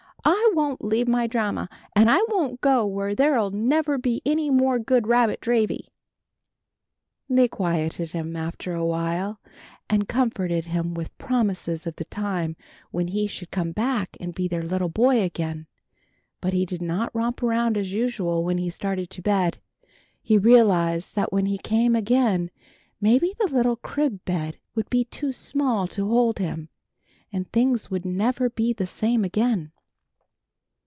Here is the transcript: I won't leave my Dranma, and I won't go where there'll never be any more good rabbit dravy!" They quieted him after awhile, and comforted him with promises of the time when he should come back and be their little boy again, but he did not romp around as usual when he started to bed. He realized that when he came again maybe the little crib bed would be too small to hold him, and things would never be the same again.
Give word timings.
I 0.23 0.51
won't 0.53 0.83
leave 0.85 1.07
my 1.07 1.27
Dranma, 1.27 1.67
and 1.95 2.11
I 2.11 2.17
won't 2.27 2.61
go 2.61 2.85
where 2.85 3.15
there'll 3.15 3.49
never 3.49 3.97
be 3.97 4.21
any 4.23 4.51
more 4.51 4.77
good 4.77 5.07
rabbit 5.07 5.41
dravy!" 5.41 5.87
They 7.27 7.47
quieted 7.47 8.11
him 8.11 8.35
after 8.35 8.73
awhile, 8.73 9.39
and 9.89 10.07
comforted 10.09 10.65
him 10.65 10.93
with 10.93 11.17
promises 11.17 11.87
of 11.87 11.95
the 11.95 12.03
time 12.05 12.55
when 12.91 13.07
he 13.07 13.25
should 13.25 13.49
come 13.49 13.71
back 13.71 14.15
and 14.19 14.35
be 14.35 14.47
their 14.47 14.61
little 14.61 14.89
boy 14.89 15.21
again, 15.23 15.65
but 16.41 16.53
he 16.53 16.65
did 16.67 16.81
not 16.83 17.15
romp 17.15 17.41
around 17.41 17.75
as 17.75 17.93
usual 17.93 18.43
when 18.43 18.59
he 18.59 18.69
started 18.69 19.09
to 19.11 19.21
bed. 19.23 19.59
He 20.21 20.37
realized 20.37 21.15
that 21.15 21.33
when 21.33 21.47
he 21.47 21.57
came 21.57 21.95
again 21.95 22.51
maybe 22.99 23.33
the 23.39 23.47
little 23.47 23.77
crib 23.77 24.23
bed 24.25 24.59
would 24.75 24.89
be 24.89 25.05
too 25.05 25.33
small 25.33 25.87
to 25.87 26.07
hold 26.07 26.37
him, 26.37 26.69
and 27.33 27.51
things 27.51 27.89
would 27.89 28.05
never 28.05 28.49
be 28.49 28.73
the 28.73 28.87
same 28.87 29.23
again. 29.23 29.71